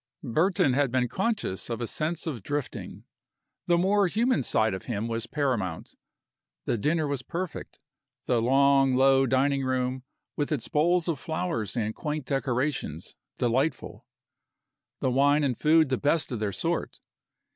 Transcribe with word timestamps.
Burton 0.23 0.73
had 0.73 0.89
been 0.91 1.07
conscious 1.07 1.69
of 1.69 1.79
a 1.79 1.85
sense 1.85 2.25
of 2.25 2.41
drifting. 2.41 3.03
The 3.67 3.77
more 3.77 4.07
human 4.07 4.41
side 4.41 4.73
of 4.73 4.85
him 4.85 5.07
was 5.07 5.27
paramount. 5.27 5.93
The 6.65 6.75
dinner 6.75 7.05
was 7.05 7.21
perfect; 7.21 7.79
the 8.25 8.41
long, 8.41 8.95
low 8.95 9.27
dining 9.27 9.63
room, 9.63 10.01
with 10.35 10.51
its 10.51 10.67
bowls 10.67 11.07
of 11.07 11.19
flowers 11.19 11.77
and 11.77 11.93
quaint 11.93 12.25
decorations, 12.25 13.13
delightful; 13.37 14.07
the 15.01 15.11
wine 15.11 15.43
and 15.43 15.55
food 15.55 15.89
the 15.89 15.99
best 15.99 16.31
of 16.31 16.39
their 16.39 16.51
sort. 16.51 16.97